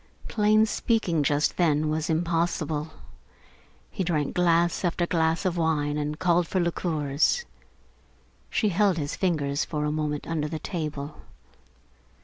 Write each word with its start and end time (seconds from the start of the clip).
Plain 0.27 0.65
speaking 0.65 1.21
just 1.21 1.57
then 1.57 1.87
was 1.87 2.09
impossible. 2.09 2.91
He 3.91 4.03
drank 4.03 4.33
glass 4.33 4.83
after 4.83 5.05
glass 5.05 5.45
of 5.45 5.57
wine 5.57 5.95
and 5.99 6.17
called 6.17 6.47
for 6.47 6.59
liqueurs. 6.59 7.45
She 8.49 8.69
held 8.69 8.97
his 8.97 9.15
fingers 9.15 9.63
for 9.63 9.85
a 9.85 9.91
moment 9.91 10.25
under 10.25 10.47
the 10.47 10.57
table. 10.57 11.21